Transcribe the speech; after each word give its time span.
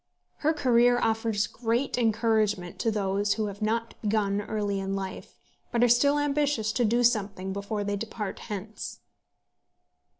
Her 0.37 0.51
career 0.51 0.97
offers 0.97 1.45
great 1.45 1.95
encouragement 1.95 2.79
to 2.79 2.89
those 2.89 3.33
who 3.35 3.45
have 3.45 3.61
not 3.61 3.93
begun 4.01 4.41
early 4.41 4.79
in 4.79 4.95
life, 4.95 5.35
but 5.71 5.83
are 5.83 5.87
still 5.89 6.17
ambitious 6.17 6.71
to 6.71 6.83
do 6.83 7.03
something 7.03 7.53
before 7.53 7.83
they 7.83 7.97
depart 7.97 8.39
hence. 8.39 8.99